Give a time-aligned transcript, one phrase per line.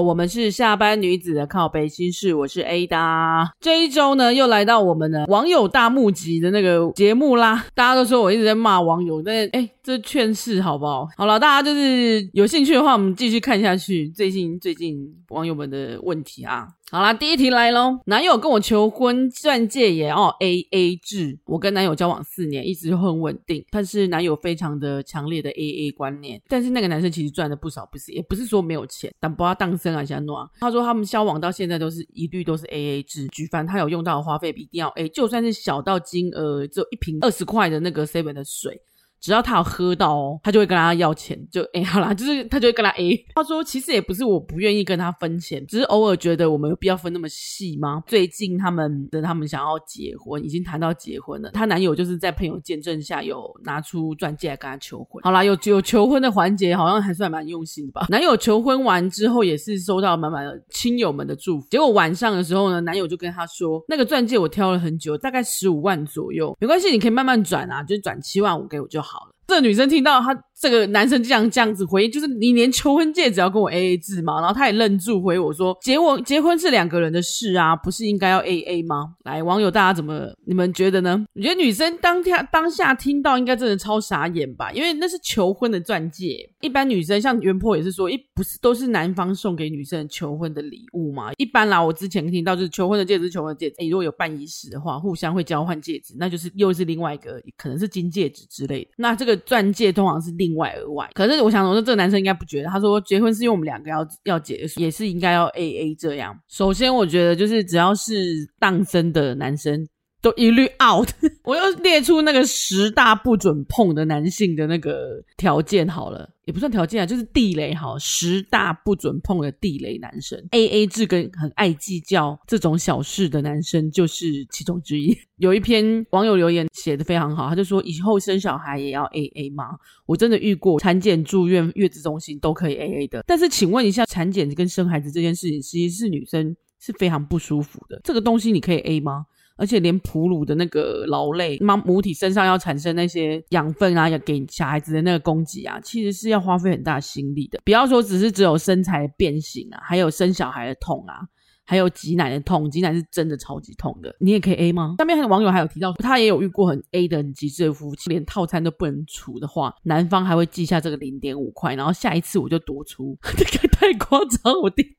[0.00, 3.48] 我们是下班女子的靠背心事，我是 Ada。
[3.60, 7.66] 这一周呢，又来到我们的网友大募集的那个节目啦。
[7.74, 11.08] 大家都说我一直在骂网友，但哎，这劝世好不好？
[11.16, 14.08] 好了，大家就是有兴趣的话，我们继续看下去。
[14.08, 14.96] 最近最近
[15.28, 16.68] 网友们的问题啊。
[16.90, 17.98] 好啦，第一题来喽。
[18.06, 21.38] 男友跟我求婚，钻戒也要 AA 制。
[21.44, 26.40] 我跟男友交往四年，一直都很稳定，但是男友非常的强烈的 AA 观念。
[26.48, 30.50] 但是那个男生其实赚的不少，不是，也不是说没有钱，但不要当生啊，像诺。
[30.60, 38.80] 他说他们交往到现在都是一律都是 AA 制，举凡他有用到的花费一定要 A，就算是小到金额只有一瓶二十块的那个 seven 的水。
[39.20, 43.24] 只要他有喝到哦，他就会跟他要钱，就哎、欸、好啦，就是他就会跟他 A。
[43.34, 48.02] 他说其实也不是我不愿意跟他分钱，只是偶尔觉得我们有必要分那么细吗？
[48.06, 51.50] 最近他们的他们想要结婚，已经谈到结婚了。
[51.50, 55.22] 她男友就是在朋友见证下有拿出钻戒来跟她求婚。
[55.22, 58.06] 好啦，有有求婚的环节，好像还算蛮用心的吧。
[58.08, 61.66] 男友求婚完之后，也是收到满满的亲友们的祝福。
[61.70, 69.07] 结果晚上的时候呢，男友就跟他说，那个钻戒我挑了很久，大概十五万左右，没关系，你可以慢慢转啊，就转七万五给我就好了。
[69.48, 70.47] 这女生听到她。
[70.60, 74.40] 这个男生这样这样子回，就是你连求婚戒指要跟我 A A 制吗？
[74.40, 81.24] 然后他也愣住回我说：“结婚结婚是两个人的事啊，不是应该要 A A 吗？”来，网友大家怎么你们觉得呢？
[81.34, 86.48] 我觉得女生当下当下听到应该真的超傻眼吧，因为那是求婚的钻戒。
[86.60, 91.30] 一般女生像原 PO 也是说，一不是都是男方送给女生求婚的礼物吗？
[91.36, 98.90] 一般啦，我之前听到就是求婚的戒指求婚的戒指，诶，如果有办仪式的话，互相会交换戒指，那就是又是另外一个可能是金戒指之类的。
[98.96, 106.38] 那这个钻戒通常是另外额外，可是我想我说这个男生应该不觉得，他说结婚是因为我们两个要要结，也是应该要 A A 这样。
[106.48, 109.86] 首先我觉得就是只要是当生的男生
[110.30, 111.08] 都一律 out。
[111.44, 116.28] 我又列出那个十大不准碰的男性的那个条件好了。
[116.44, 125.14] 也不算条件啊，就是地雷好，十大不准碰的地雷男生，AA 制跟很爱计较这种小事的男生就是其中之一。
[125.36, 129.76] 有一篇网友留言写得非常好，他就说以后生小孩也要 AA 吗？
[130.06, 139.26] 我真的遇过产检住院月子中心都可以 AA 的，但是请问一下，产检跟生孩子这件事情，其实是女生是非常不舒服的，这个东西你可以 A 吗？
[139.58, 147.60] 而且连哺乳的那个劳累，妈母体身上要产生那些养分啊，要给小孩子的那个供给啊，其实是要花费很大心力的。
[147.64, 151.20] 不要说只是只有身材变形啊，还有生小孩的痛啊，
[151.64, 154.14] 还有挤奶的痛，挤奶是真的超级痛的。
[154.20, 154.94] 你也可以 A 吗？
[154.98, 163.18] 上面还有网友还有提到，他也有遇过很 A 的很极致的夫妻，连套餐都不能出的话，男方还会记下这个零点五块，然后下一次我就多出。
[163.36, 164.97] 这个太夸张，我弟。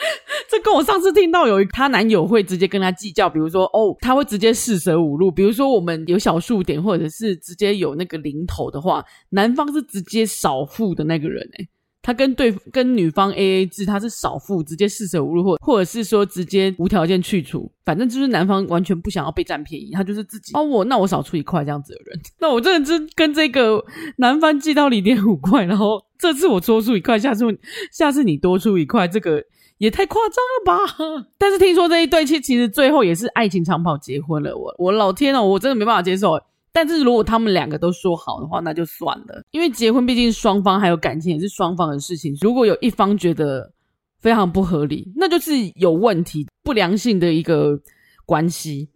[0.48, 11.68] 这跟我上次听到有她男友会直接跟她计较，比如说哦，他会直接四舍五入，比如说我们有小数点或者是直接有那个零头的话，男方是直接少付的那个人哎，
[12.02, 23.84] 他跟对跟女方 AA 制，他是少付，直接四舍五入，或或者是说直接无条件去除，反正就是男方完全不想要被占便宜，他就是自己哦，我那我少出一块这样子的人， 那我真的真跟这个
[24.16, 27.44] 男方计到零点五块，然后这次我多出一块，下次
[27.92, 29.44] 下次你多出一块，这个。
[29.80, 31.26] 也太夸张了吧！
[31.38, 34.54] 但是听说这一对其其实最后也是爱情长跑结婚了。
[34.54, 36.38] 我我老天哦，我真的没办法接受。
[36.70, 39.42] 但是如果他们两个都说好的话，那就算了。
[39.52, 42.36] 因为结婚毕竟双方还有感情，也是双方的事情。
[42.42, 43.72] 如果有一方觉得
[44.20, 47.80] 非常不合理，那就是有问题、不良性的一个
[48.26, 48.90] 关系。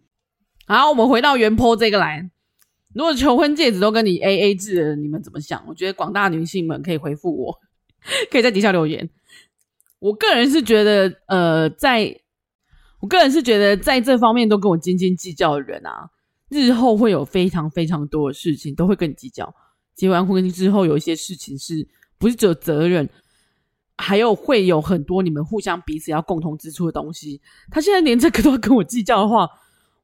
[0.67, 2.29] 好，我们回到原坡这个来。
[2.93, 5.61] 如果求婚戒指都跟你 AA 制的，你们怎么想？
[5.67, 7.59] 我觉得广大女性们可以回复我，
[8.29, 9.09] 可以在底下留言。
[10.05, 12.15] 我个人是觉得，呃，在
[12.99, 16.11] 我个人是觉得，在这方面都跟我斤斤计较的人啊，
[16.47, 19.51] 日后会有非常非常多的事情都会跟你计较。
[19.95, 21.87] 结完婚之后有一些事情是
[22.19, 23.09] 不是只有责任，
[23.97, 27.41] 还有会有很多你们互相彼此要共同支出的东西。
[27.71, 29.49] 他现在连这个都要跟我计较的话，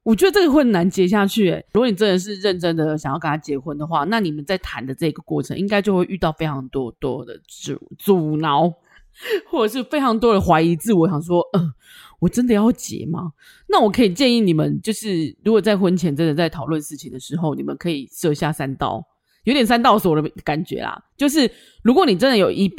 [0.02, 1.48] 我觉得这个会难结下去。
[1.52, 8.72] 诶，如果你真的是认真的想要跟他结婚的话，那你们在谈的这个过程，应该就会遇到非常多多的阻阻挠，
[9.50, 11.74] 或者是非常多的怀疑自我，想说，嗯、呃。
[12.22, 13.32] 我真的要结吗？
[13.68, 19.04] 那我可以建议你们，就是如果在婚前真的在讨论事情的时候，你们可以设下三道，
[19.42, 21.02] 有点三道锁的感觉啦。
[21.16, 21.50] 就是
[21.82, 22.72] 如果你真的有一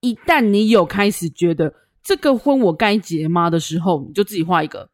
[0.00, 1.72] 一旦你有开始觉得
[2.02, 4.90] 这个婚我该结吗的时候，你就自己画一个，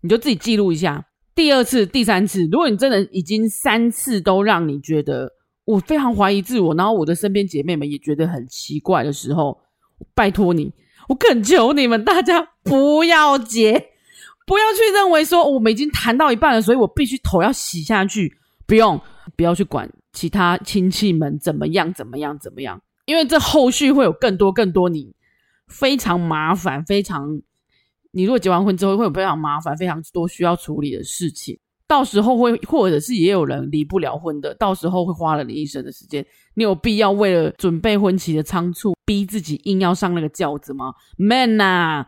[0.00, 1.06] 你就自己记录一下。
[1.32, 5.30] 第二次、第三次，如果你真的已经三次都让你觉得
[5.64, 9.56] 我非常怀疑自我，然后我的身边姐妹们也觉得很奇怪的时候，
[10.14, 10.72] 拜托你。
[11.08, 13.90] 我恳求你们，大家不要结，
[14.46, 18.38] 不要去认为说我们已经谈到一半了，所以我必须头要洗下去。
[18.66, 18.98] 不用，
[19.36, 25.14] 不要去管其他亲戚们怎么样，怎么样，怎么样，因为这后续会有更多更多你
[25.66, 27.42] 非常麻烦，非常
[28.12, 31.58] 你如果结完婚之后会有非常麻烦，非常多需要处理的事情。
[31.92, 36.24] 到时候会，或者是也有人离不了婚的，到时候会花了你一生的时间。
[36.54, 42.06] 你有必要为了准备婚期的仓促，逼自己硬要上那个轿子吗？Man 呐、啊，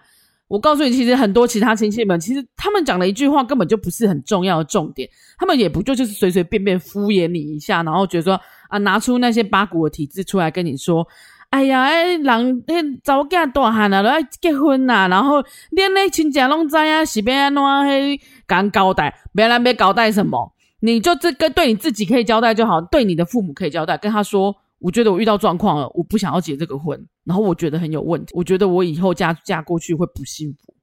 [0.49, 8.41] 我告诉你，其实很多其他亲戚们，其实他们讲的一句话根本就不是很重要的重点，他们也不就就是随随便便敷衍你一下，然后觉得说
[8.71, 11.07] 啊，拿出那些八股的体质出来跟你说。
[11.55, 15.41] 哎呀，哎，人迄查某囝大汉啊，都要结婚啦、然后
[15.71, 30.75] 连那亲戚拢知啊，是要安怎迄讲交代，别人别交代什么，你就这个对你自己可以交代就好，对你的父母可以交代，跟他说，我觉得我遇到状况了，我不想要结这个婚，然后我觉得很有问题，我觉得我以后嫁嫁过去会不幸福，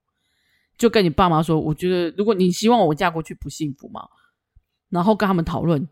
[0.77, 4.03] 就跟你爸妈说，我觉得如果你希望我嫁过去不幸福嘛，
[4.89, 5.85] 然后跟他们讨论，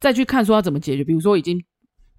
[0.00, 1.64] 再去看说要怎么解决，比如说已经。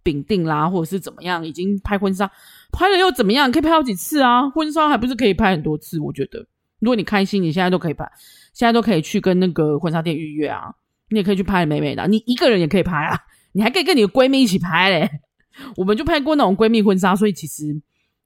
[0.03, 1.45] 丙定啦，或者是怎么样？
[1.45, 2.31] 已经拍婚纱，
[2.71, 3.51] 拍了又怎么样？
[3.51, 4.49] 可以拍好几次啊！
[4.49, 5.99] 婚纱还不是可以拍很多次？
[5.99, 6.39] 我觉得，
[6.79, 8.09] 如果你开心，你现在都可以拍，
[8.53, 10.73] 现在都可以去跟那个婚纱店预约啊。
[11.09, 13.19] 你也可以去拍美美的，你一个人也可以拍啊，
[13.51, 15.09] 你还可以跟你的闺蜜一起拍嘞。
[15.75, 17.81] 我们就拍过那种闺蜜婚纱，所以其实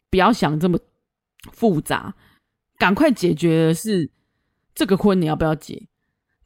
[0.10, 0.78] 不要想这么
[1.52, 2.14] 复杂，
[2.78, 4.12] 赶快解决的是
[4.76, 5.88] 这个婚你要不要结？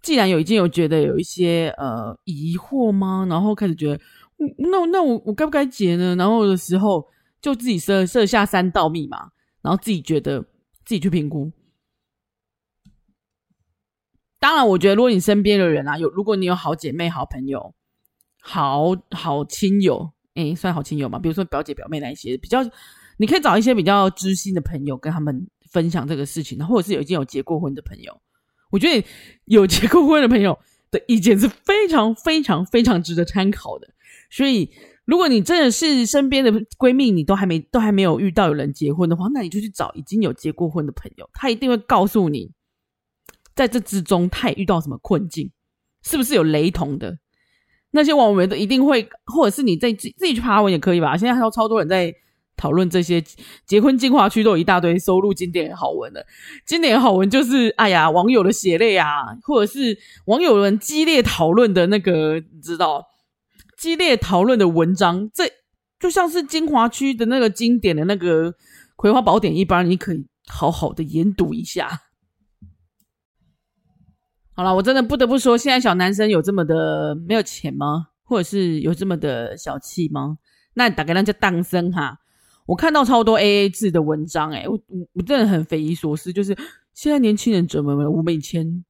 [0.01, 3.25] 既然有已经有觉得有一些呃疑惑吗？
[3.29, 3.99] 然后开始觉得。
[4.57, 6.15] 那那我我该不该结呢？
[6.15, 7.07] 然后的时候
[7.41, 9.31] 就自己设设下三道密码，
[9.61, 10.41] 然后自己觉得
[10.85, 11.51] 自己去评估。
[14.39, 17.73] 当然，我觉得如果你身边的人啊，有如果你有好姐妹、好朋友、
[18.39, 21.17] 好好亲友，诶，算好亲友嘛？
[21.17, 22.63] 比如说表姐、表妹那一些比较，
[23.17, 28.21] 你可以找一些比较知心的朋友跟他们分享这个事情，或者是有已经有结过婚的朋友。
[28.69, 29.07] 我觉得
[29.45, 30.57] 有结过婚的朋友
[30.91, 33.87] 的意见是非常非常非常值得参考的。
[34.29, 34.69] 所以，
[35.05, 42.51] 如果你真的是身边的闺蜜，你都还没都还没有遇到有人结婚的话，那你就去找已经有结过婚的朋友，他一定会告诉你，
[43.55, 45.49] 在这之中他也遇到什么困境，
[46.03, 47.17] 是不是有雷同的？
[47.91, 51.15] 那些网文都一定会，或者是你在自自己去爬文也可以吧。
[51.15, 52.13] 现在还有超多人在
[52.57, 53.23] 讨论这些
[53.65, 56.23] 结婚精华区，都有一大堆收录经典好文的。
[56.65, 59.07] 经典好文就是，哎呀，网友的血泪啊，
[59.43, 63.05] 或者是网友们激烈讨论的那个，你知道。
[63.77, 65.43] 激烈讨论的文章，这
[65.99, 68.51] 就像是精华区的那个经典的那个
[68.95, 72.01] 《葵花宝典》一般，你可以好好的研读一下。
[74.53, 78.07] 好了，我真的不得不说，现在小男生有这么的没有钱吗？
[78.23, 80.39] 或者是有这么的小气吗？
[80.73, 82.17] 那大概那叫当生哈。
[82.65, 84.77] 我看到超多 AA 制的文章，欸，诶我
[85.13, 86.57] 我真的很匪夷所思，就是
[86.93, 88.09] 现在年轻人怎么了？
[88.09, 88.83] 我们以前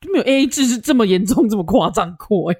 [0.00, 2.58] 就没有 AA 制是这么严重、这么夸张过，诶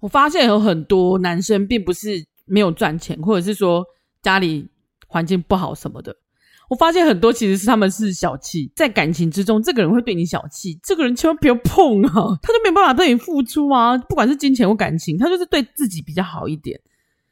[0.00, 3.84] 我发现有很多男生并不是没有赚钱，或者是说
[4.22, 4.68] 家里
[5.08, 6.14] 环境不好什么的。
[6.70, 16.78] 我发现很多其实是他们是小气，在感情之中，这个人会对你小气，这个人千万不要碰啊，他就没办法对你付出啊，不管是金钱或感情，他就是对自己比较好一点。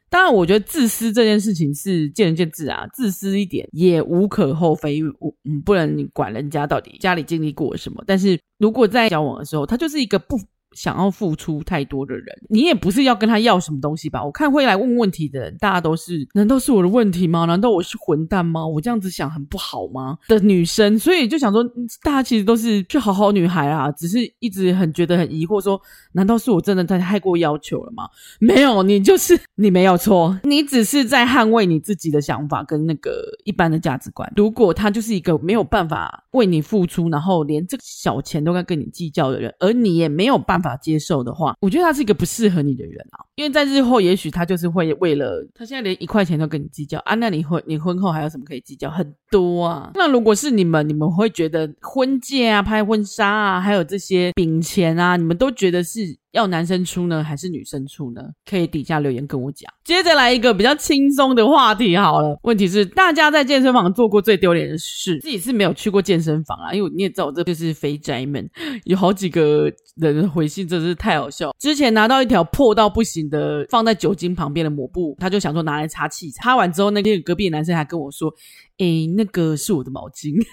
[0.09, 8.03] 当然，我觉得自私这件事情是见仁见智啊，自私一点也无可厚非，我嗯不能管人家到底家里经历过什么。
[8.07, 10.37] 但是如果在交往的时候，他就是一个不。
[10.77, 14.23] 想要付出太多的人，你也不是要跟他要什么东西吧？
[14.23, 17.47] 我看会来问问题的人，大家都是，难道是我的问题吗？
[17.47, 18.65] 难道我是混蛋吗？
[18.67, 20.19] 我这样子想很不好吗？
[20.29, 21.65] 的女生，所以就想说，
[22.03, 25.81] 大家其实都是去好好女孩啊，只是一直很觉得很疑惑，说，
[26.13, 28.07] 难道是我真的太太过要求了吗？
[28.39, 34.31] 没有，你就是你没有错，你只是在捍卫你自己的想法跟那个一般的价值观。
[34.37, 40.66] 如果他就是一个没有办法为你付出，然后连这个小钱都该跟你计较的人，而你也没有办法。
[40.67, 43.25] 法接受的话，我觉得他是一个不适合你的人啊。
[43.37, 48.91] 因为在日后也许他就是会为了他现在连一块钱都跟你计较啊，那你婚你婚后还有什么可以计较？
[48.91, 49.91] 很多啊。
[49.95, 56.17] 那如果是你们，你们会觉得婚戒啊、拍婚纱啊，还有这些饼钱啊，你们都觉得是？
[56.37, 58.21] 要男生出呢，还是女生出呢？
[58.45, 59.73] 可以底下留言跟我讲。
[59.85, 62.39] 接着来一个比较轻松的话题好了。
[62.43, 65.19] 问题是，大家在健身房做过最丢脸的事？
[65.21, 68.49] 自己是没有去过健身房啊，因为你也知道，我这就是肥宅们。
[68.85, 71.55] 有好几个人回信，真是太好笑。
[71.59, 76.43] 之前拿到一条破到不行的放在酒精旁边的抹布，他就想说拿来擦器材。
[76.43, 78.31] 擦完之后，那天隔壁男生还跟我说
[78.79, 80.35] ：“诶，那个是我的毛巾。”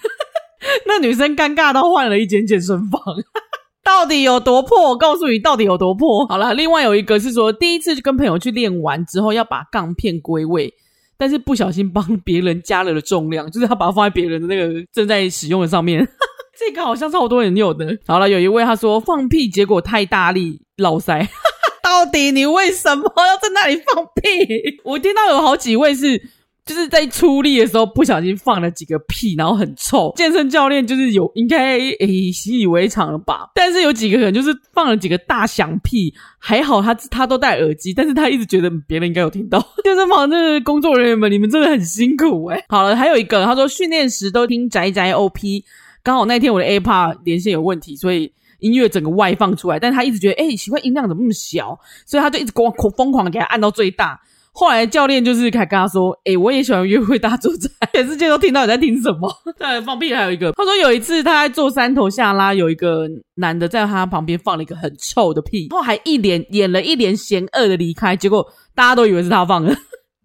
[0.87, 3.01] 那女生尴尬到换了一间健身房。
[3.83, 4.89] 到底有多破？
[4.89, 6.25] 我告诉你，到底有多破。
[6.27, 10.73] 好了，另外有一个是说，第一次跟朋友去练完之后，要把杠片归位，
[11.17, 16.07] 但是不小心帮别人加了的重量，就是他把它放在别人的那个正在使用的上面。
[16.57, 17.97] 这个好像超多人有的。
[18.07, 21.27] 好了，有一位他说放屁，结果太大力，老塞。
[21.83, 24.79] 到底你为什么要在那里放屁？
[24.85, 26.21] 我听到有好几位是。
[26.65, 30.13] 就是在出力的时候不小心放了几个屁，然后很臭。
[30.15, 33.51] 健身教练就是有应该诶习以为常了吧？
[33.53, 39.59] 但是有几个人就是放了几个大响屁，还好他他都戴耳机，但是他一直觉得别人应该有听到。
[39.83, 42.63] 健身房的工作人员们，你们真的很辛苦诶。
[42.69, 45.65] 好了，还有一个他说训练时都听宅宅 OP，
[46.01, 54.21] 刚好那天我的 AirPod 连线有问题，所以音乐整个外放出来，但他一直觉得诶奇怪音量怎么那么小，所以他就一直狂疯狂的给他按到最大。
[54.55, 59.29] 后来教练就是开始跟他说：“哎、欸、我也喜欢约会大作战， 全世界都听到你在听什么。
[59.57, 69.75] ”对，放屁还有一个，他说有一次他在做山头下拉，有一个男的在他旁边放了一个很臭的屁，然后还一脸演了一脸嫌恶的离开，结果大家都以为是他放的。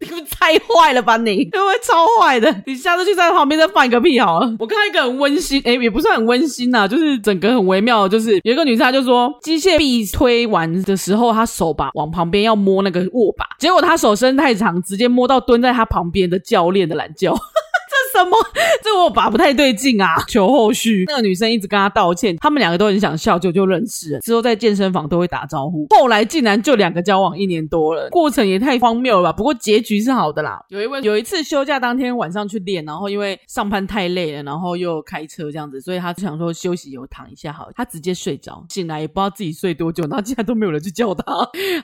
[0.01, 1.37] 你们太坏了吧你！
[1.37, 2.63] 你会不会超坏的？
[2.67, 4.57] 你下次去在旁边再放一个屁好了。
[4.59, 8.09] 我看一个很温馨，诶也不算很温馨呐，就是整个很微妙。
[8.09, 17.33] 就是有一个女生，她就说机械臂推完的时候，她手把往旁边要摸那个握把，结果她手伸太长，直接摸到蹲在她旁边的教练的懒觉。
[18.13, 18.37] 什么？
[18.83, 20.17] 这我把不太对劲啊！
[20.29, 21.05] 求后续。
[21.07, 24.21] 那个女生一直跟他道歉，他们两个都很想笑，就就认识了。
[24.21, 25.87] 之后在健身房都会打招呼。
[25.91, 29.37] 后来竟然就两个交往一年多了，过程也太荒谬了吧？
[29.37, 30.65] 不过结局是好的啦。
[30.69, 37.69] 有一位有一次休假当天晚上去练，然后因为上班太累了，然后又开车这样子，所以他就想说休息有躺一下好。
[37.75, 41.25] 他直接睡着，醒来也不知道自己睡多久，然后竟然都没有人去叫他。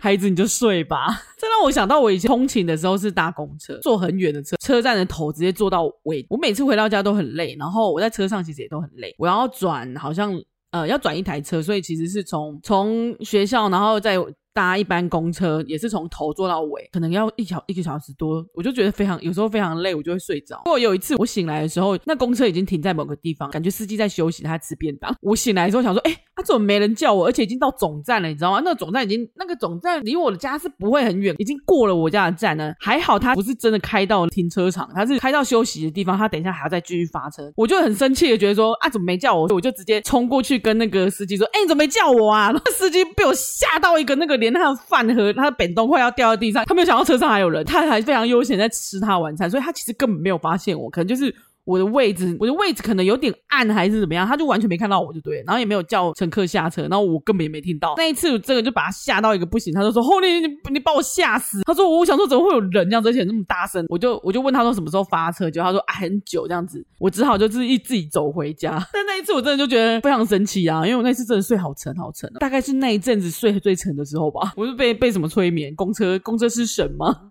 [0.01, 1.23] 孩子你就睡吧。
[1.39, 6.14] 这让我想到我以前通勤的时候是搭公车，坐很远的车，车站的头直接坐到尾。
[6.29, 9.15] 我每次回到家都很累，然后我在车上其实也都很累。
[9.19, 10.39] 我要转，好像
[10.71, 14.17] 呃要转一台车，所以其实是从从学校，然后再。
[14.55, 20.59] 搭一班公车也是从头坐到尾，可能要一小一个小时多，我就觉得非常有时候非常累，我就会睡着。
[20.65, 25.15] 不过有一次我醒来的时候，那公车已经停在某个地方，感觉司机在休息，他吃便当。
[25.21, 27.27] 我醒来的时候想说，哎，他怎么没人叫我？
[27.27, 28.61] 而且已经到总站了，你知道吗？
[28.65, 32.73] 那个总站已经那个总站离我的家是不会很远，已经过了我家的站呢。
[32.79, 37.53] 还好他不是真的开到停车场，他是开到休息的地方，他等一下还要再继续发车。
[37.57, 39.49] 我就很生气的觉得说，啊，怎么没叫我？
[39.51, 42.53] 我就直接冲过去跟那个司机说，哎，你怎么没叫我啊？
[42.53, 45.33] 那司机被我吓到一个那个连他的饭盒。
[45.33, 51.35] 他的扁豆快要掉在地上，他没有想到车上还有人，他还非常悠闲在吃他晚餐，所以他其实根本没有发现我，可能就是。
[51.65, 57.95] 我的位置，我的位置可能有点暗还是怎么样，他就完全没看到我就对，然后也没有叫乘客下车，然后我根本也没听到。
[57.97, 68.73] 那一次，这个就把他吓到一个不行，他就说：“后面你你把我吓死。”他说：“我想说怎么会有人这样子，而且那么大声。”我就我就问他说什么时候发车，结果他说啊很久这样子，我只好就自己自己走回家。
[68.93, 74.53] 但那一次我真的就觉得非常神奇啊，因为我那次真的睡好沉好沉，大概是那一阵子睡最沉的时候吧。
[74.57, 75.75] 我是被被什么催眠？
[75.75, 77.31] 公车公车是神吗？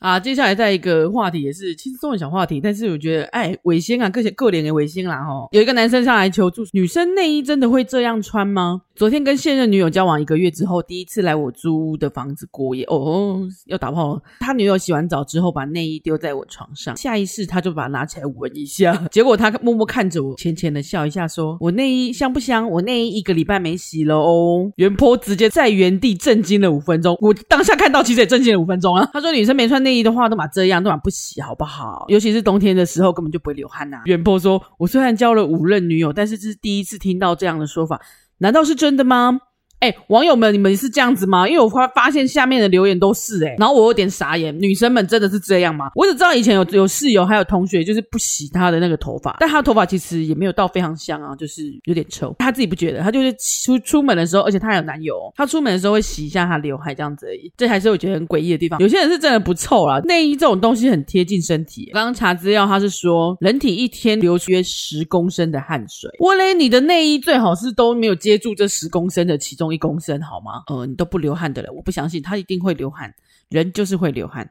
[0.00, 5.46] 啊，接下来再一个话题也是轻松的小话题，但是我觉得，哎，违心啊，各些各脸的违心啦吼。
[5.52, 8.80] 有一个男生上来求助，女生内衣真的会这样穿吗？
[9.00, 12.84] 昨天跟现任女友交往一个月之后，第一次来我租的房子过夜。
[12.84, 14.22] 哦，要打炮了。
[14.40, 22.70] 他女友洗完澡之后，把内衣丢在我床上，下意识他就把它拿起来闻一下， 结果他默默看着我，浅浅的笑一下，说：“我内衣香不香？
[22.70, 27.16] 我内衣一个礼拜没洗了哦。”原 PO 直接在原地震惊了五分钟。
[27.22, 29.08] 我当下看到，其实也震惊了五分钟啊。
[29.14, 32.04] 他说：“女生没穿内。”衣的话都嘛这样，都嘛不洗好不好？
[32.08, 34.02] 尤其是冬天的时候，根本就不会流汗呐、啊。
[34.04, 37.98] 原 PO 说：“我虽然交了五任女友，但是这是第一次听到这样的说法，
[38.40, 39.40] 难道是真的吗？”
[39.80, 41.48] 哎，网友们，你们是这样子吗？
[41.48, 44.54] 因为我发发现下面的留言都是哎，然后我有点傻眼。
[44.60, 45.86] 女生们真的是这样吗？
[45.94, 52.36] 我只知道以前有有室友还有同学，就是不洗她的那个头发，但她头发其实也没有到非常香啊，就是有点臭。
[52.38, 53.34] 她自己不觉得，她就是
[53.64, 57.50] 出出门的时候，而且她还有男友，她出门的时候会洗一下她刘海这样子而已。
[57.56, 58.78] 这还是我觉得很诡异的地方。
[58.80, 61.90] 有些人是真的不臭啦，内衣这种东西很贴近身体。
[61.94, 66.10] 刚刚查资料，他是说人体一天流约十公升的汗水。
[66.18, 69.69] 我嘞，你的内衣最好是都没有接住这十公升的其中。
[69.70, 70.62] 重一公升，好吗？
[70.66, 73.14] 呃，你都不流汗的人，我不相信他一定会流汗，
[73.48, 74.50] 人就是会流汗，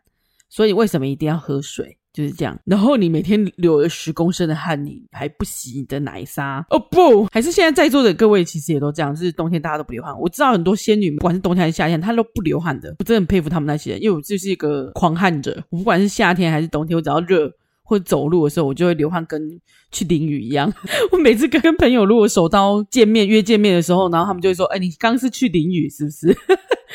[0.49, 1.97] 所以为什么一定要喝水？
[2.11, 2.59] 就是这样。
[2.65, 6.65] 然后你每天流了十公升的汗，你还不洗你的奶沙？
[6.71, 10.19] 哦不，还是现在在座的各位其实也都这样，就是冬天大家都不流汗。
[10.19, 12.95] 我知道很多仙女，不管是冬天还是夏天，她都不流汗的。
[12.97, 15.63] 我真的很佩服他们那些人，因为我就是一个狂汗者。
[15.69, 17.47] 我不管是夏天还是冬天，我只要热
[17.89, 20.71] 或走路的时候，我就会流汗，跟去淋雨一样。
[21.11, 26.37] 我每次跟跟朋友如果手刀见面约见面的时候，然后他们就会说：“哎，你刚是去淋雨是不是？”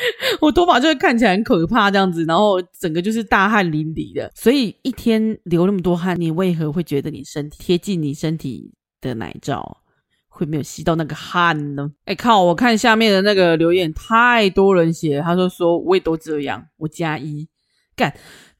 [0.39, 4.31] 我头发就会看起来很可怕，这样子，然后整个就是大汗淋漓的。
[4.33, 8.71] 所以一天流那么多汗，你为何会觉得你身体贴近你身体
[9.01, 9.79] 的奶罩
[10.29, 11.91] 会没有吸到那个汗呢？
[12.05, 12.41] 哎靠！
[12.41, 17.49] 我看下面的那个留言，太多人写，他说说我也都这样，我加一
[17.97, 18.13] 干。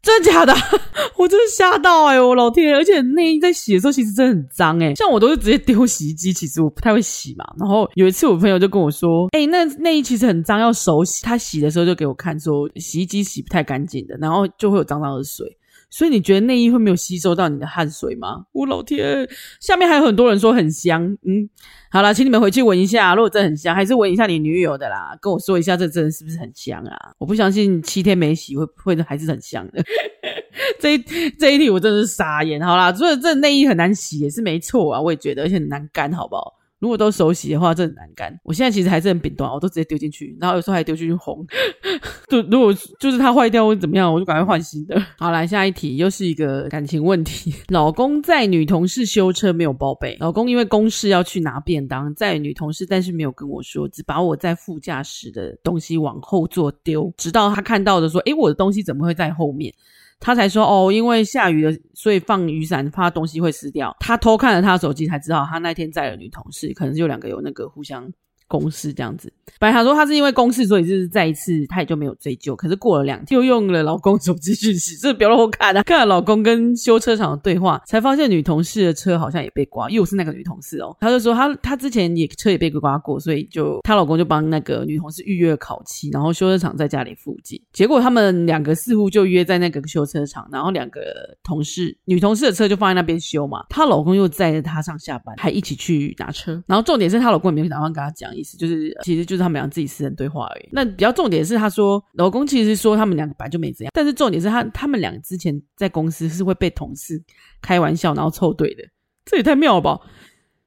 [0.05, 0.53] 真的假的？
[1.17, 2.21] 我真的吓到哎、欸！
[2.21, 7.43] 我老天，而且内衣在洗的时候其实真的很脏哎、像我都是直接丢洗衣机，其实我不太会洗嘛。
[7.59, 15.45] 然后有一次我朋友就跟我说：“哎、那内衣其实很脏，要手洗。”他洗的时候就给我看说洗衣机洗不太干净的，然后就会有脏脏的水。
[15.89, 18.45] 所以你觉得内衣会没有吸收到你的汗水吗？
[18.51, 19.27] 我老天，
[19.59, 21.03] 下面还有很多人说很香。
[21.25, 21.49] 嗯，
[21.89, 27.11] 好啦，请你们回去闻一下，如果真很香，还是闻一下你女友的啦，跟我说一下这真的是不是很香啊？
[27.17, 29.83] 我不相信七天没洗会会还是很香的。
[30.79, 30.97] 这一
[31.39, 32.61] 这一题我真的是傻眼。
[32.61, 36.53] 好啦，所以这内衣很难洗也是没错啊，我也觉得，而且很难干，好不好？
[36.79, 38.37] 如果都手洗的话，这很难干。
[38.43, 41.45] 我现在其实还是很饼断，我都直接丢进去，然后有时候还丢进去烘。
[42.29, 45.01] 就如果就是它坏掉或怎么样，我就赶快换新的。
[45.17, 47.53] 好，来下一题，又是一个感情问题。
[47.69, 59.73] 老公载女同事修车没有报备，老公因为公事要去拿便当，载女同事，但是没有跟我说，只把我在副驾驶的东西往后座丢，直到他看到的说：“诶，我的东西怎么会在后面？”
[60.19, 63.95] 他才说哦，因为下雨了，所以放雨伞，怕东西会湿掉。
[63.99, 68.11] 他偷看了他的手机，才知道他那天载了女同事，可能就两个有那个互相。
[68.47, 72.55] 公事这样子，本来他说他是因为公事，所以就是再一次他也就没有追究。
[72.55, 75.81] 可是过了两天，又用了老公手机讯息，这不要让我看啊！
[75.81, 80.95] 看了老公跟修车厂的对话，才发现女同事的车好像也被刮，又是那个女同事哦。
[80.99, 87.59] 他就说他他之前也车也被刮过，所以就她老公就帮那个女同事预约了烤漆，然后修车厂在家里附近。
[87.73, 91.01] 结果他们两个似乎就约在那个修车厂，然后两个
[91.43, 96.63] 同事女同事的车就放在那边修嘛，她老公又载着她上下班，还一起去拿车。
[96.67, 98.35] 然后重点是她老公也没有打算跟她讲。
[98.35, 100.69] 意思就是，其实就是他们俩自己私人对话而已。
[100.71, 107.21] 那比较重点是，他说老公其实说他们两个本来就没怎样，但是重点是他他们两个之前在公司是会被同事
[107.61, 108.83] 开玩笑然后凑对的，
[109.25, 109.99] 这也太妙了吧！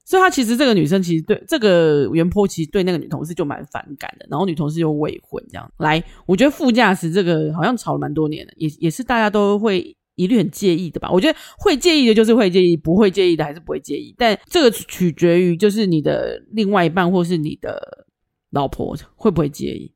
[0.04, 5.70] 所以他其实这个女生其实对这个原坡其实对那个女同事就蛮反感的，然后女同事又未婚这样。
[5.78, 9.94] 来，我觉得副驾驶这个好像吵了蛮多年的，也也是大家都会。
[10.18, 11.08] 一律很介意的吧？
[11.10, 14.14] 我觉得会介意的就是会介意，不会介意的还是不会介意。
[14.18, 18.06] 但这个取决于就是你的另外一半或是你的
[18.50, 19.92] 老婆会不会介意。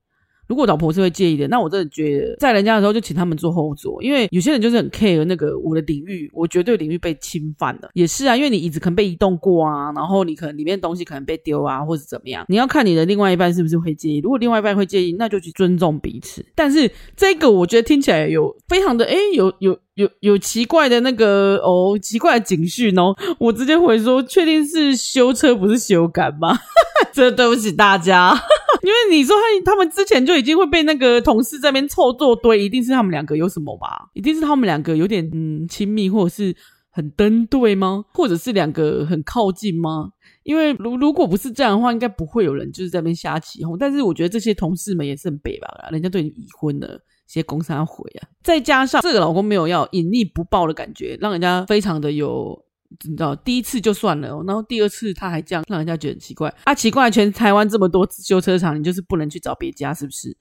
[0.48, 7.88] 如果老婆是会介意的，那我真的觉得在人家的时候就请他们坐后座，因为有些人就是很 care 那个我的领域，我绝对领域被侵犯了。
[7.94, 14.18] 也是啊，因为你椅子可能被移动过啊，然后你可能里面东西可能被丢啊，或者怎么样，你要看你的另外一半是不是会介意。
[14.18, 16.44] 如果另外一半会介意，那就去尊重彼此。
[16.54, 23.14] 但是这个我觉得听起来有非常的诶，有有有有奇怪的那个哦，奇怪的警讯哦。
[23.38, 26.58] 我直接回说，确定是修车不是修改吗？
[27.12, 28.32] 真对不起大家。
[28.82, 34.08] 因为你说他他们之前就已经会被那个同事在那边凑作堆，一定是他们两个有什么吧？
[34.14, 36.56] 一定是他们两个有点嗯亲密，或者是
[36.90, 38.04] 很登对吗？
[38.12, 40.10] 或者是两个很靠近吗？
[40.42, 43.78] 因为如如果不是这样的话，应该不会有人就是在那边瞎起哄。
[43.78, 46.98] 但是我觉得这些同事们也是很北吧，人家都已经已婚了，
[47.32, 48.28] 些公司要毁啊！
[48.42, 52.64] 再加上这个老公没有要隐匿不报的感觉，让人家非常的有。
[53.06, 56.74] 你知道第一次就算了，然后第二次他还这样，让人家觉得很奇怪啊！
[56.74, 60.36] 奇怪，全台湾这么多修车厂，你就是不能去找别家，是不是？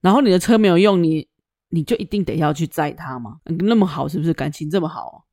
[0.00, 1.28] 然后你的车没有用，你
[1.68, 3.36] 你就一定得要去载他吗？
[3.44, 4.34] 那么好，是不是？
[4.34, 5.24] 感情这么好，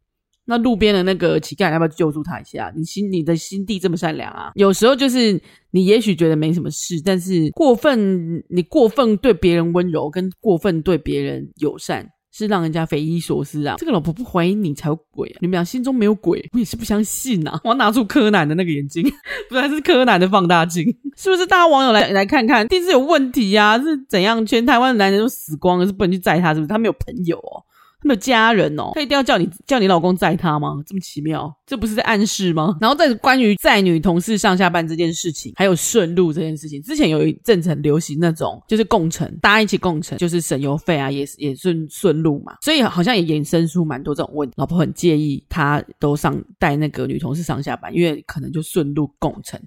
[0.46, 2.72] 那路边的那个乞丐要不要救助他一下？
[2.76, 4.52] 你心你的心地这么善良啊！
[4.56, 12.10] 有时候就是你也许觉得没什么事，但是过分你过分对别人温柔，跟过分对别人友善。
[12.36, 13.76] 是让人家匪夷所思啊！
[13.78, 15.38] 这个老婆不怀疑你才有鬼啊！
[15.40, 17.62] 你们俩心中没有鬼，我也是不相信啊！
[17.64, 19.04] 我要拿出柯南的那个眼睛，
[19.48, 20.84] 不然是柯南的放大镜，
[21.16, 21.46] 是不是？
[21.46, 23.78] 大家网友来来看看，一定是有问题呀、啊？
[23.78, 24.44] 是怎样？
[24.44, 26.56] 全台湾的男人都死光了，是不能去载他？
[26.56, 26.68] 是不是？
[26.68, 27.62] 他没有朋友哦。
[28.04, 30.82] 没有家人哦，他一定要叫你叫你老公载他吗？
[30.86, 32.78] 这么奇妙，这不是在暗示吗？
[32.82, 42.56] 然后在关于载女同事上下班这件事情，还有顺路这件事情，之前有一阵子很流行那种，就是共乘，大家一起共乘，就是省油费啊，也也顺顺路嘛。
[42.62, 49.60] 所以好像也衍生出蛮多这种问题，老婆很介意他都上带那个女同事上下班，因为可能就顺路共乘。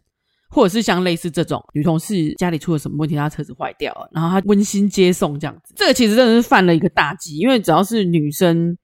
[0.49, 8.77] 或者是像类似这种女同事家里出了什么问题，她车子坏掉了，然后她温馨接送这样子，这个其实真的是犯了一个大忌，因为只要是女生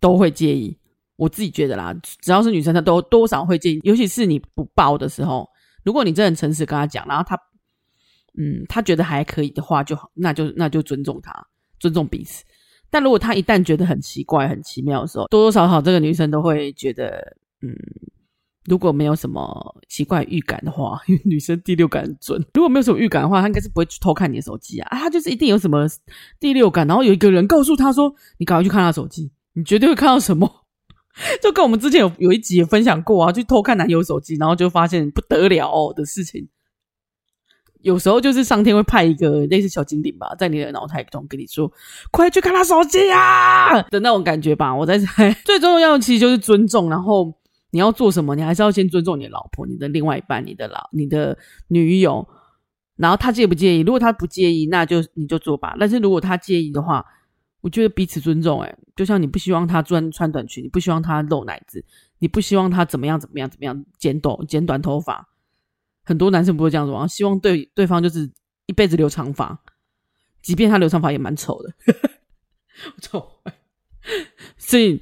[0.00, 0.78] 都会介意。
[1.16, 5.48] 我自己觉得啦，只要是女生，她都多少会介意，尤其是你不报的时候，
[5.82, 7.34] 如果你真的很诚实跟她讲，然后她，
[8.38, 11.32] 嗯，她觉得还可以的话，就好，那就那就尊重她，
[11.80, 12.44] 尊重彼此。
[12.88, 17.74] 但如果她一旦觉得很奇怪、很奇妙的时候，多多少少这个女生都会觉得，嗯。
[18.68, 22.44] 如果没有什么奇怪预感的话， 因为女生第六感很准。
[22.54, 24.88] 如果没有什么预感的话，她应该是不会去偷看你的手机啊。
[24.90, 25.86] 啊，她就是一定有什么
[26.38, 30.64] 第六感，然后有一个人告诉她说：“你赶快去看她手机，你绝对会看到什么。
[31.42, 36.48] ”就跟我们之前有有一集也分享过啊，去偷看男友手机，然后就发现不得了的事情。
[37.80, 41.72] 有时候就是上天会派一个类似小精灵吧，在你的脑海中跟你说
[42.10, 44.74] ：“快去看他手机啊！”的那种感觉吧。
[44.74, 47.32] 我在猜， 最重要的其实就是尊重，然后。
[47.70, 48.34] 你要做什么？
[48.34, 51.36] 你还是要先尊重你老婆、你的另外一半、你的老、你的
[51.68, 52.26] 女友。
[52.96, 53.80] 然后他介不介意？
[53.80, 55.76] 如果他不介意，那就你就做吧。
[55.78, 57.04] 但是如果他介意的话，
[57.60, 58.60] 我觉得彼此尊重。
[58.62, 61.84] 诶，就像你不希望他穿穿短裙，你不希望他露奶子，
[62.18, 65.28] 你不希望他怎么样怎么样怎么样剪短剪短头发。
[66.02, 68.28] 很多男生不会这样说，希望对对方就是
[68.66, 69.60] 一辈子留长发，
[70.42, 71.72] 即便他留长发也蛮丑的，
[73.00, 73.28] 丑。
[74.56, 75.00] 所以。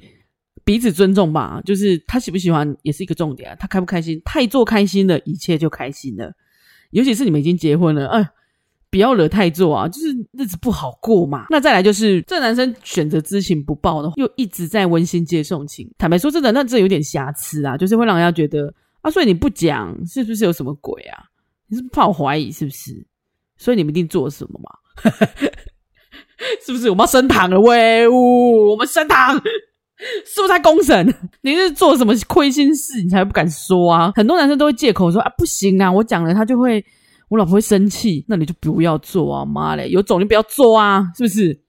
[0.67, 3.55] 彼此尊重吧，就是他喜不喜欢也是一个重点啊。
[3.57, 6.29] 他开不开心，太做开心了，一切就开心了。
[6.91, 8.29] 尤其是你们已经结婚了，哎，
[8.89, 11.45] 不要惹太做啊，就是日子不好过嘛。
[11.49, 15.89] 那再来就是这男生选择知情不报的，又一直在温馨接送情。
[15.97, 21.23] 坦白说，真的，那这有点瑕疵啊，就是会让人家觉得啊，所以你不讲，是不是有什么鬼啊？
[21.67, 23.07] 你是不怕我怀疑是不是？
[23.55, 25.11] 所以你们一定做什么嘛？
[26.65, 27.57] 是不是我们要升堂了？
[27.57, 29.41] 喂，呜，我们升堂。
[30.25, 31.13] 是不是在公审？
[31.41, 34.11] 你是做什么亏心事，你才不敢说啊？
[34.15, 36.83] 很多男生都会借口说啊，不行啊，我讲了他就会，
[37.29, 39.43] 我老婆会生气，那你就不要做啊！
[39.43, 41.59] 妈嘞，有种就不要做啊，是不是？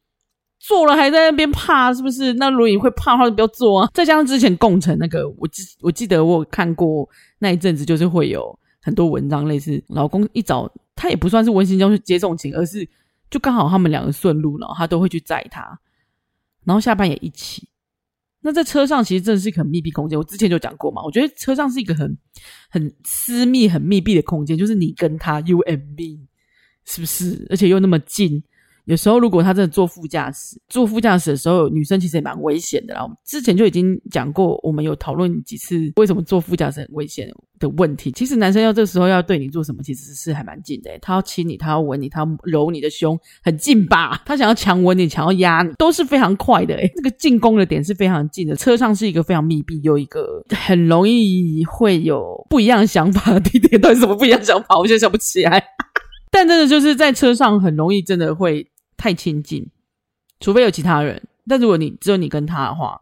[0.61, 2.35] 做了还在那边怕，是不是？
[2.35, 3.89] 那如果你会怕的话，就不要做啊！
[3.95, 12.87] 再加上之前共成那个，我记我记得我有看过那一阵子，就是会有很多文章类似，老公一早他也不算是温馨中去接送情，而是
[13.31, 15.79] 就刚好他们两个顺路，然后他都会去载他，
[16.65, 17.67] 然后下班也一起。
[18.41, 22.17] 那在车上其实真的是一个很密闭空间，我之前就讲过嘛，我觉得车上是一个很
[22.71, 26.21] 很私密、很密闭的空间，就是你跟他 U M B
[26.85, 27.47] 是不是？
[27.51, 28.43] 而且又那么近。
[28.89, 33.07] 有时候，如果他真的坐副驾驶，坐副驾驶的时候，女生其实也蛮危险的啦。
[33.23, 38.11] 之前就已经讲过，我们有讨论几次为什么坐副驾驶很危险的问题。
[38.13, 40.91] 其实男生要这时候要对你做什么，其实是还蛮近的。
[41.03, 44.23] 他要亲你，他要吻你，他要揉你的胸，很近吧？
[44.25, 46.75] 他想要强吻你，想要压你，都是非常快的。
[46.77, 48.57] 诶，这个进攻的点是非常近的。
[48.57, 53.79] 车上是一个非常密闭，有一个很容易会有不一样想法的地点。
[53.79, 54.79] 到底什么不一样想法？
[54.79, 55.63] 我现在想不起来。
[56.31, 58.67] 但真的就是在车上很容易，真的会。
[58.99, 59.67] 太亲近，
[60.41, 61.27] 除非有其他人。
[61.47, 63.01] 但如果你只有你跟他的话，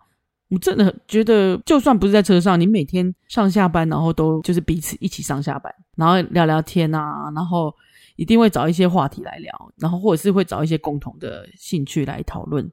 [0.49, 7.75] 我真的觉得，就算不是在车上，你每天上下班，然后都就是彼此一起上下班，然后聊聊天啊，然后
[8.15, 12.71] 一定会找一些话题来聊，然后或者是会找一些共同的兴趣来讨论。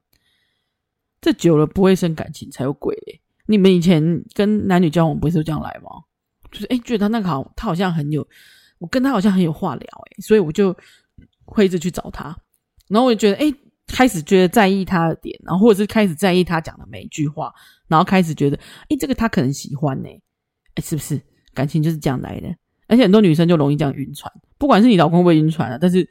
[1.20, 2.96] 这久了不会生感情才有鬼！
[3.46, 5.90] 你们以前跟男女交往不是这样来吗？
[6.52, 8.24] 就是诶，觉得他那个好，他好像很有，
[8.78, 10.76] 我跟他好像很有话聊诶，所以我就
[11.44, 12.36] 会一直去找他。
[12.88, 13.52] 然后我就觉得，哎，
[13.86, 17.52] 开始觉得在意他的点，然后或者是开始在意他讲的每一句话，
[17.88, 18.56] 然后开始觉得，
[18.88, 20.08] 哎，这个他可能喜欢呢，
[20.74, 21.20] 哎，是不是？
[21.52, 22.48] 感情就是这样来的。
[22.86, 26.08] 而且很多女生就容易这样晕船，不管是你老公会不会晕船啊，但是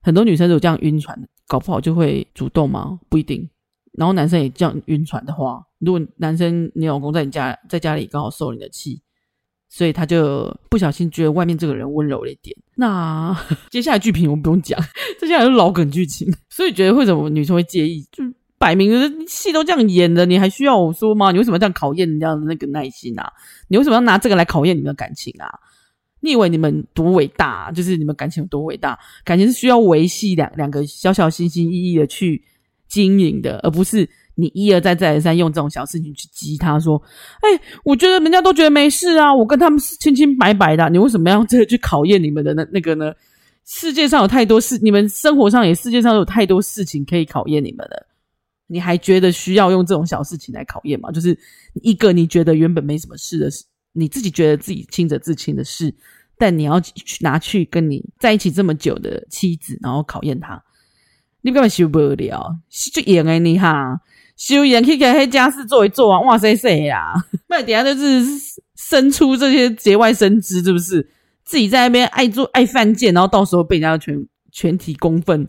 [0.00, 3.00] 很多女生都这样晕船，搞不好就会主动吗？
[3.08, 3.48] 不一定。
[3.92, 9.02] 然后男生也这样晕船的话，如果男生你老公在你家在家里刚好受你的气。
[9.74, 12.54] 所以他就不小心觉得外面这个人温柔了一点。
[12.76, 13.34] 那
[13.72, 14.78] 接下来剧情我们不用讲，
[15.18, 16.30] 接下来是老梗剧情。
[16.50, 18.02] 所以觉得为什么女生会介意？
[18.12, 18.22] 就
[18.58, 21.32] 摆明了戏都这样演的，你还需要我说吗？
[21.32, 23.32] 你为什么这样考验人家的那个耐心啊？
[23.68, 25.48] 你为什么要拿这个来考验你们的感情啊？
[26.20, 27.72] 你以为你们多伟大？
[27.72, 28.98] 就是你们感情有多伟大？
[29.24, 32.44] 感情是需要维系两两个小小心心翼翼的去
[32.88, 34.06] 经营的，而不是。
[34.34, 37.00] 你一而再再而三用这种小事情去激他，说
[37.42, 43.12] ：“哎、我觉得人家都觉得没事啊，我跟他们是清清白白的，你为什么要 这个去考验你们的那那个呢？
[43.64, 48.06] 世界上有太多事，你们生活上也世界上有太多事情可以考验你们了，
[48.66, 51.12] 你还觉得需要用这种小事情来考验吗？
[51.12, 51.38] 就是
[51.82, 55.94] 一个你觉得原本没什么事的事，你自己觉得自己清者自清的事，
[56.38, 60.60] 但你要去拿去跟你在一起这么久的妻子，然后考验他，
[61.42, 62.56] 你根本受不了，
[62.92, 64.00] 就演哎你哈。”
[64.42, 66.20] 修演可以给黑家事做一做啊！
[66.22, 67.12] 哇塞塞呀，
[67.48, 68.24] 那底下就是
[68.74, 71.08] 生出这些节外生枝，是不是？
[71.44, 75.46] 自己在那边爱做爱犯贱，然后到时候被人家全全体公愤。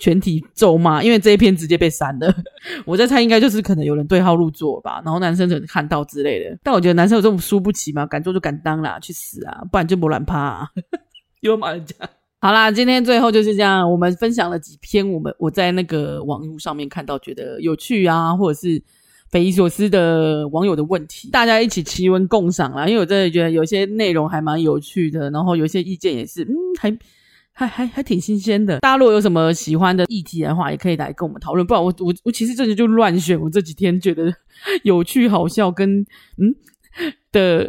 [0.00, 2.32] 全体咒骂，因为这一篇直接被删了。
[2.86, 6.56] 我在猜，应该就是可能有人对号入座吧，然后男生可能看到之类的。
[6.62, 9.60] 但我觉得男生有这种输不起嘛，敢做就敢当啦，去死啊！
[9.72, 10.68] 不然就不乱趴啊。
[11.42, 11.96] 又骂人家。
[12.40, 18.82] 好啦，今天最后就是这样，我们分享了几篇我们我在那个网络上面看到觉得有趣啊，或者是
[19.30, 22.86] 匪夷所思的网友的问题，大家一起奇闻共赏啦。
[22.86, 26.96] 因为我真的觉得有些内容还蛮有趣的，然后有些意见也是，嗯，还。
[27.58, 31.66] 还还还挺新鲜的，大家如果有什么喜欢的议题的话，也可以来跟我们讨论。
[31.66, 34.32] 不然我我我其实这里就乱选，我这几天觉得
[34.84, 35.98] 有趣好笑跟
[36.36, 36.54] 嗯
[37.32, 37.68] 的，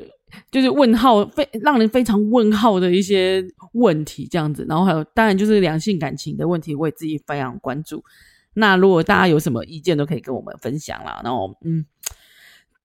[0.51, 8.03] 就是问号非让人非常问号的一些问题这样子，然后还有当然就是两性感情的问题，我也自己非常关注。
[8.53, 11.21] 那如果大家有什么意见，都可以跟我们分享啦。
[11.23, 11.85] 然后嗯。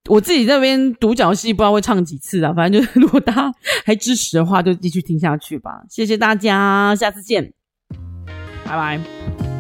[0.07, 3.55] 我自己那边独角戏不知道会唱几次啊，反正就是如果大家
[3.87, 5.83] 还支持的话，就继续听下去吧。
[5.89, 7.55] 谢谢大家，下次见，
[8.67, 9.54] 拜拜。